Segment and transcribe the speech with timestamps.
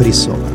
[0.00, 0.48] фрисона.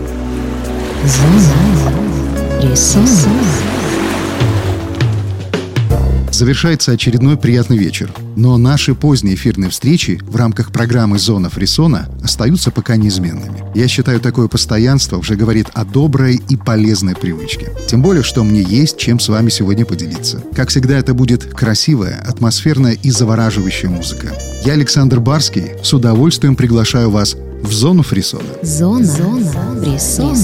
[6.31, 8.11] Завершается очередной приятный вечер.
[8.35, 13.63] Но наши поздние эфирные встречи в рамках программы «Зона Фрисона» остаются пока неизменными.
[13.75, 17.69] Я считаю, такое постоянство уже говорит о доброй и полезной привычке.
[17.87, 20.41] Тем более, что мне есть чем с вами сегодня поделиться.
[20.55, 24.33] Как всегда, это будет красивая, атмосферная и завораживающая музыка.
[24.65, 28.43] Я, Александр Барский, с удовольствием приглашаю вас в зону фрисона.
[28.63, 30.35] Зона, Зона фрисона.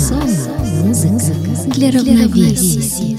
[0.84, 1.36] Музыка
[1.76, 3.18] для равновесия.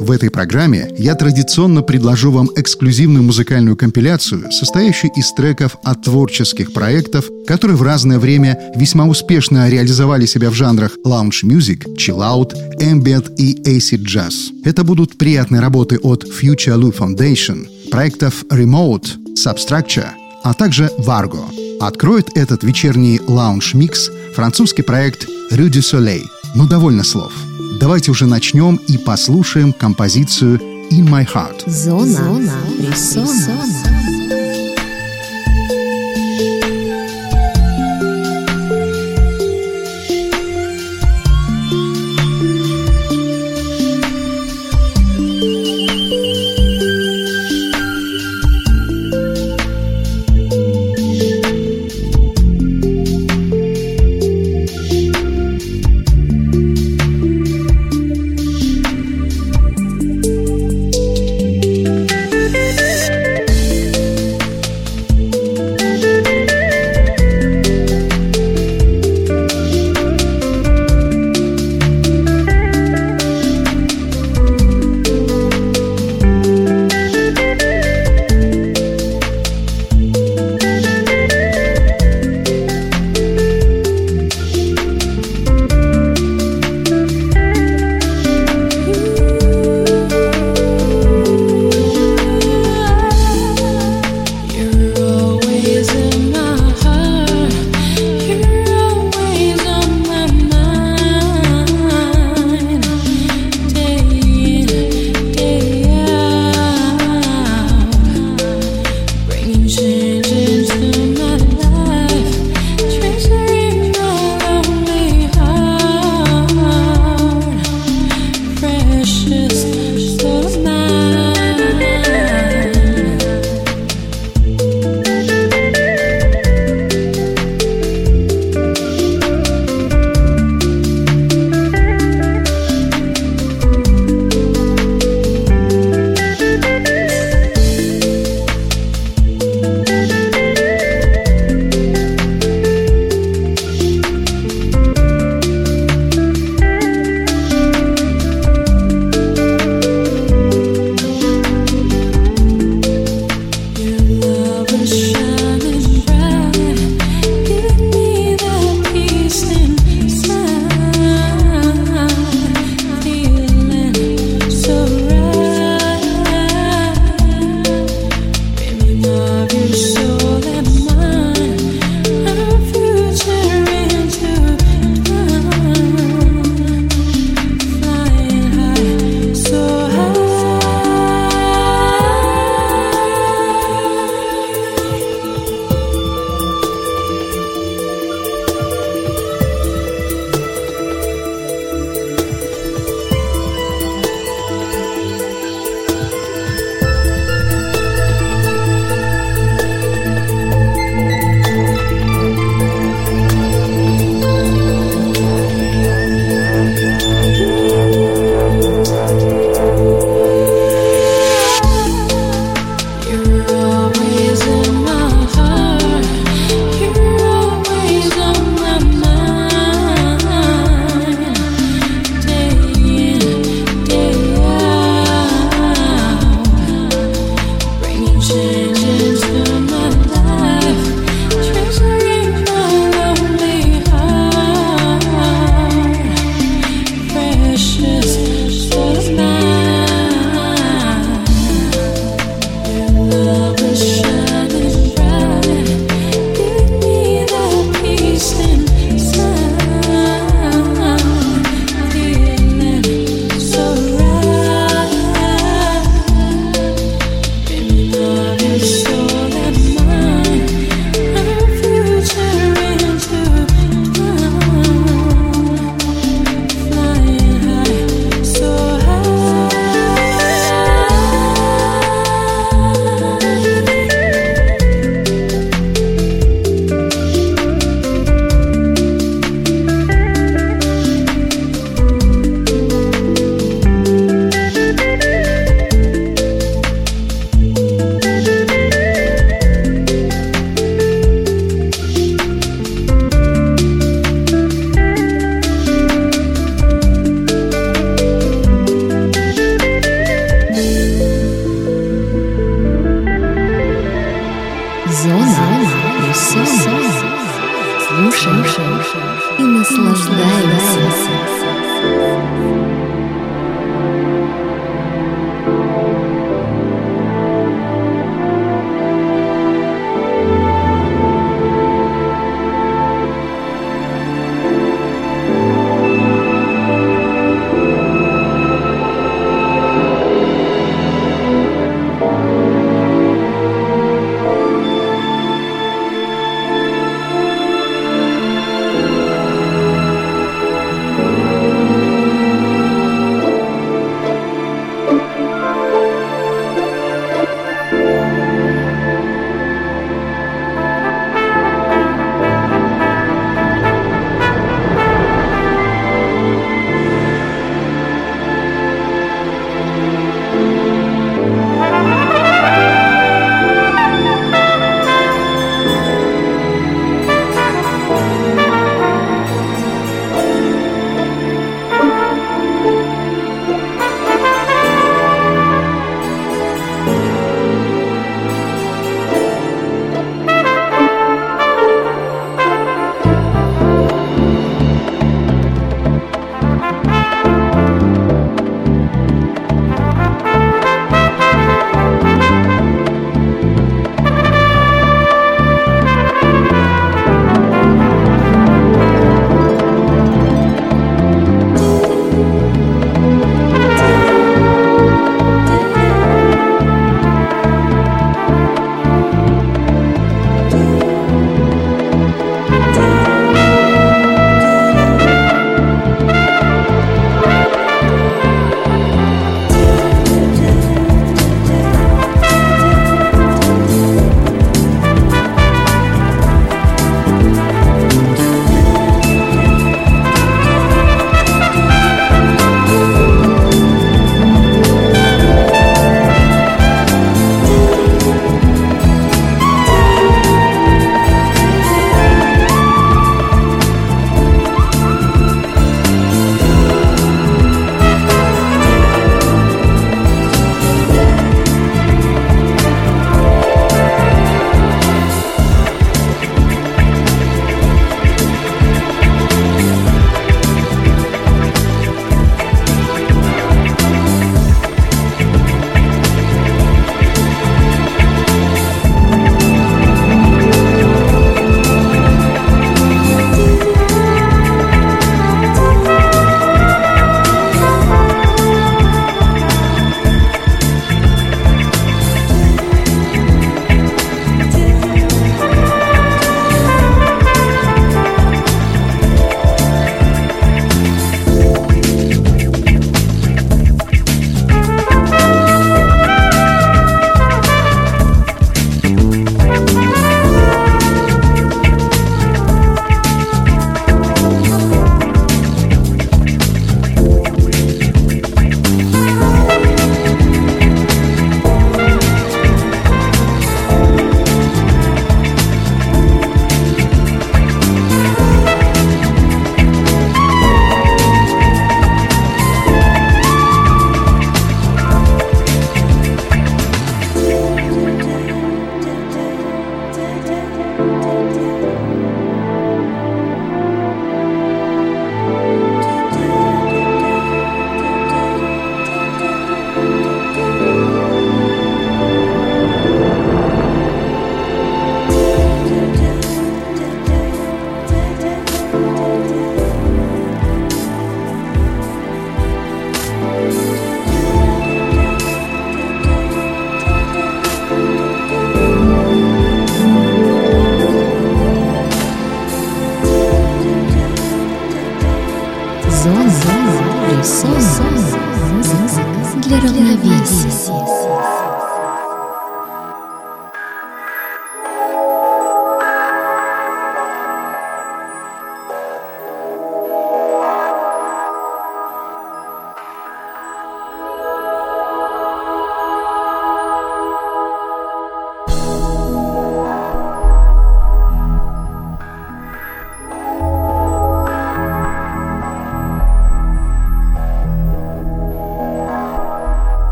[0.00, 6.72] В этой программе я традиционно предложу вам эксклюзивную музыкальную компиляцию, состоящую из треков от творческих
[6.72, 12.52] проектов, которые в разное время весьма успешно реализовали себя в жанрах lounge music, chill out,
[12.80, 14.50] ambient и acid jazz.
[14.64, 20.10] Это будут приятные работы от Future Lou Foundation, проектов Remote, Substructure,
[20.42, 21.44] а также Vargo.
[21.80, 26.26] Откроет этот вечерний лаунж-микс французский проект Rue du Soleil.
[26.54, 27.32] Ну, довольно слов.
[27.80, 31.68] Давайте уже начнем и послушаем композицию «In My Heart».
[31.68, 34.01] Зона, Зона фрисона.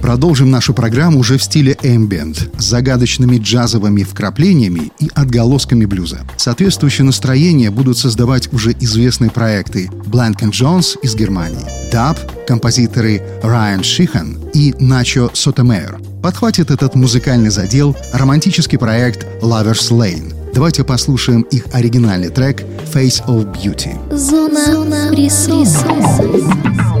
[0.00, 6.20] Продолжим нашу программу уже в стиле эмбиент с загадочными джазовыми вкраплениями и отголосками блюза.
[6.38, 14.38] Соответствующее настроение будут создавать уже известные проекты Blank Jones из Германии, Dub, композиторы Райан Шихан
[14.54, 15.98] и Начо Сотомейр.
[16.22, 20.32] Подхватит этот музыкальный задел романтический проект Lovers Lane.
[20.54, 23.97] Давайте послушаем их оригинальный трек «Face of Beauty».
[24.17, 26.92] Зона, Зона присутствия.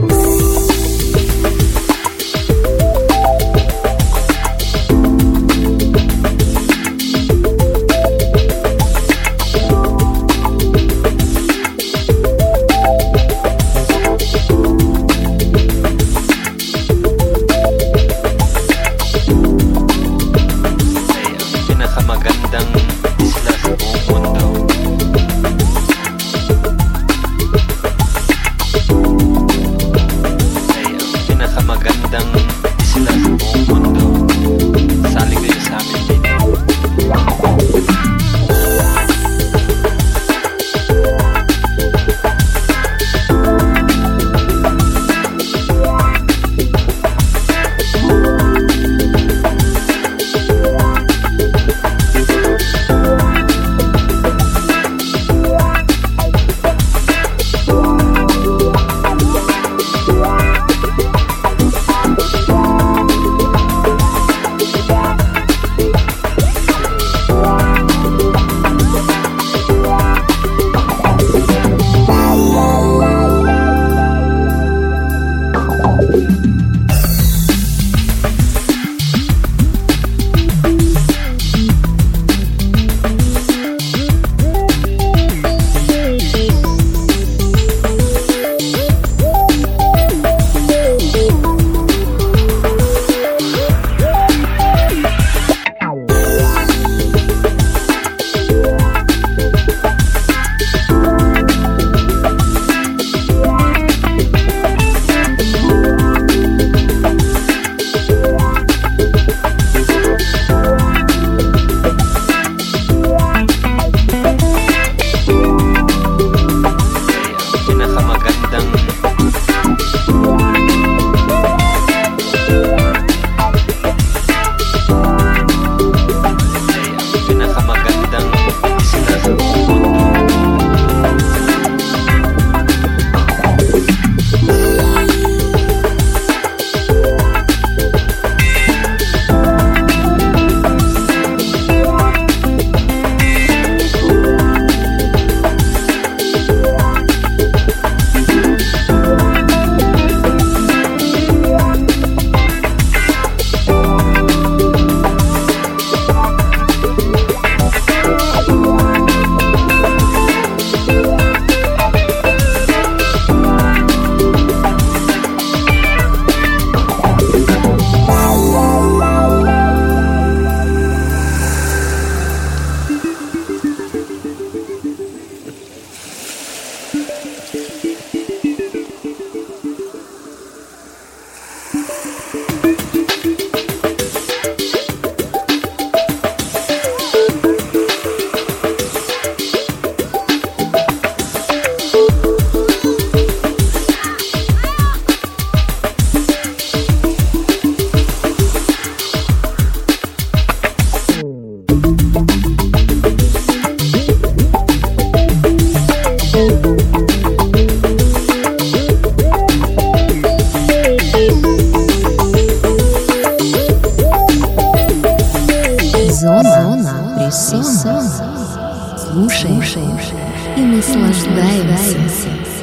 [220.64, 222.53] наслаждаемся.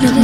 [0.00, 0.23] quiero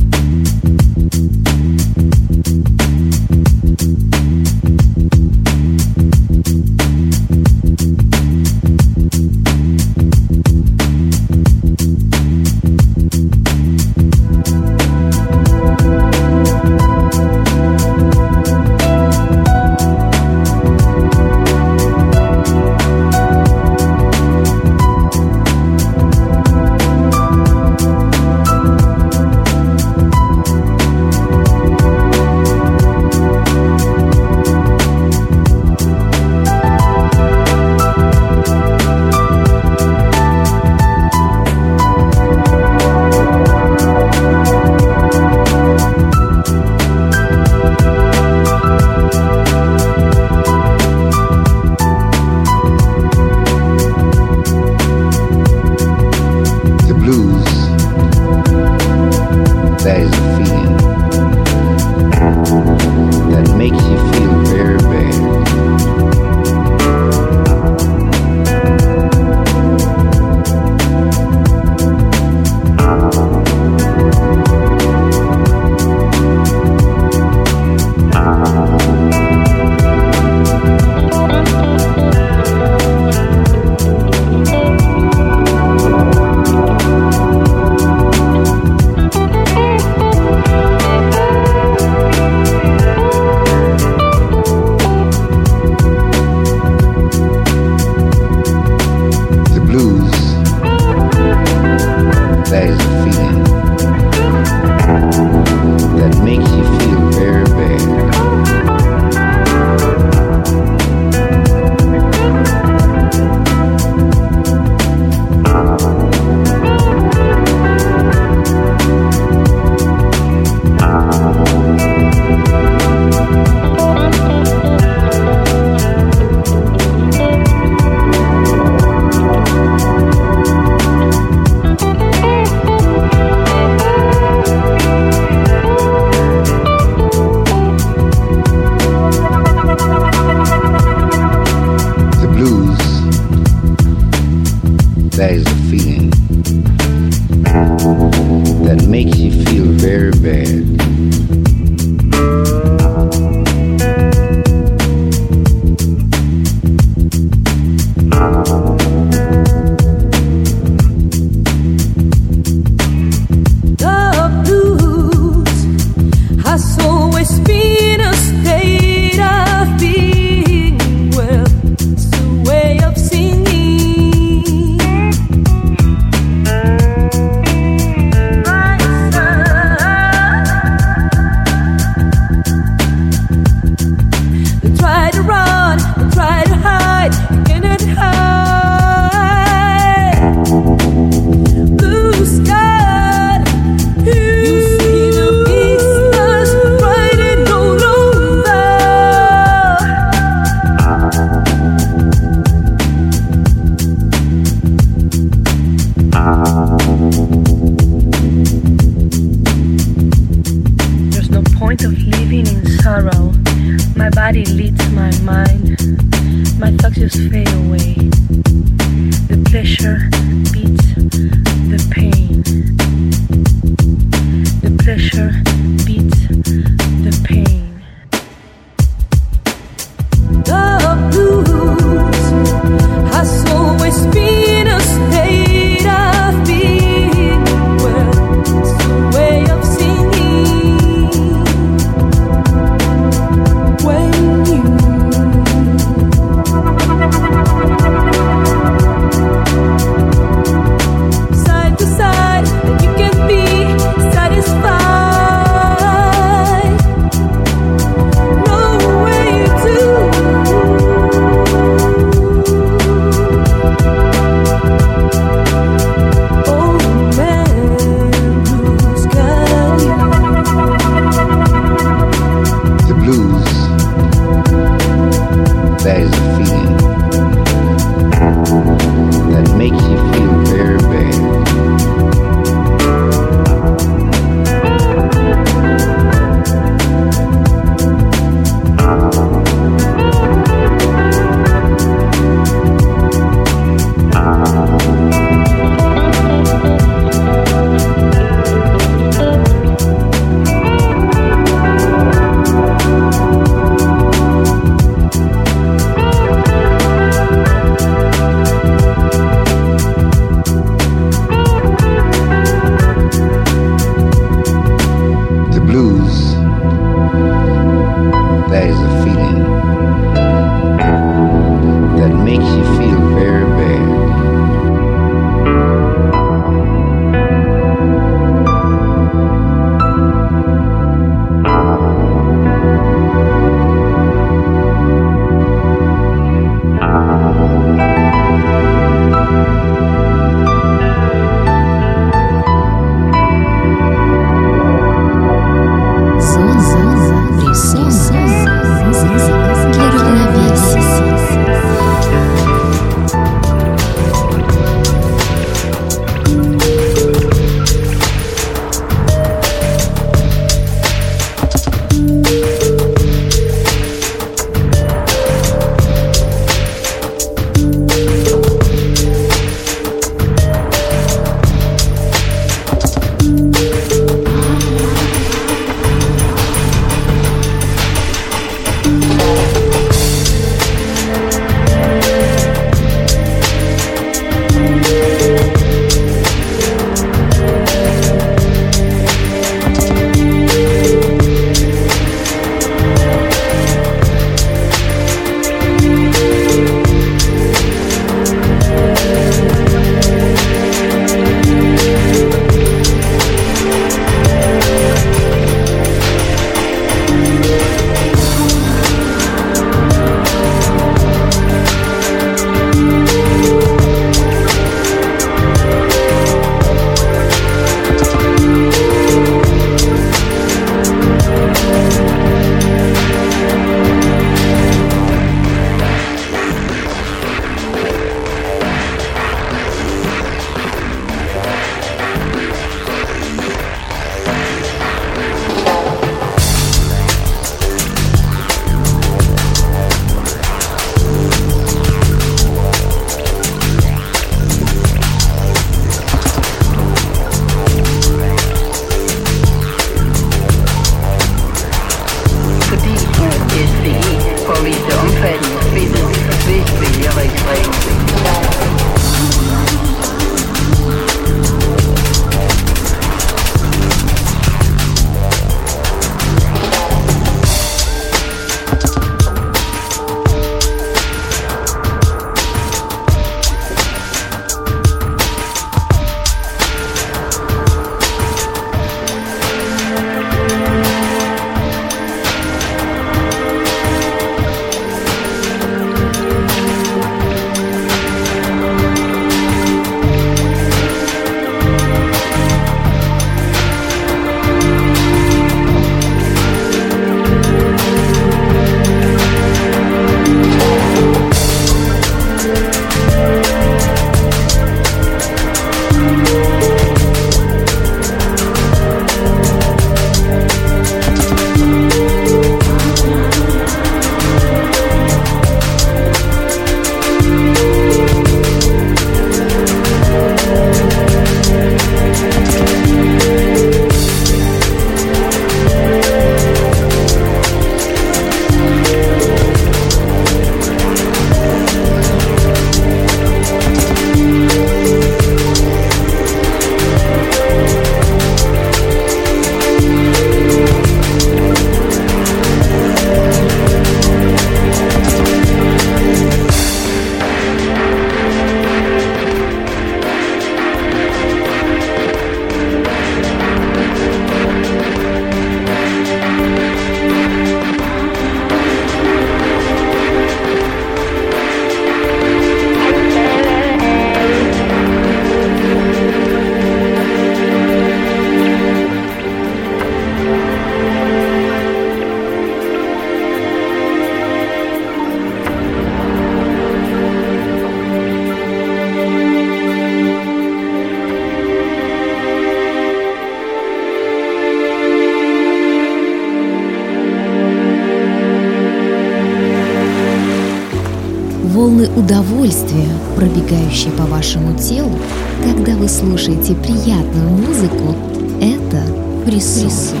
[593.74, 594.98] пробегающее по вашему телу,
[595.42, 597.94] когда вы слушаете приятную музыку,
[598.40, 598.82] это
[599.26, 600.00] присутствие.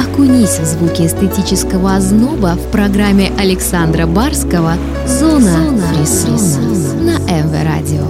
[0.00, 4.74] Окунись в звуки эстетического озноба в программе Александра Барского
[5.06, 8.04] «Зона, Зона фрисона» на МВ Радио.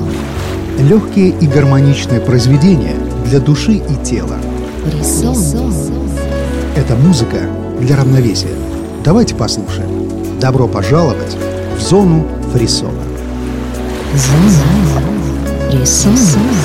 [0.79, 2.97] Легкие и гармоничные произведения
[3.27, 4.37] для души и тела.
[4.85, 5.73] Фрисон.
[6.75, 7.39] Это музыка
[7.81, 8.49] для равновесия.
[9.05, 9.91] Давайте послушаем.
[10.41, 11.37] Добро пожаловать
[11.77, 12.27] в зону
[14.17, 15.03] фрисона.
[15.71, 16.62] Зона фрисона.